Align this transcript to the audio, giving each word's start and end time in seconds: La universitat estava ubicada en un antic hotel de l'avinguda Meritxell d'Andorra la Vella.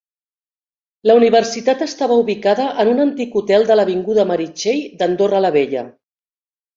La 1.09 1.15
universitat 1.17 1.83
estava 1.85 2.15
ubicada 2.21 2.65
en 2.83 2.89
un 2.93 3.03
antic 3.03 3.37
hotel 3.41 3.65
de 3.73 3.77
l'avinguda 3.81 4.25
Meritxell 4.31 4.81
d'Andorra 5.03 5.43
la 5.47 5.53
Vella. 5.57 5.85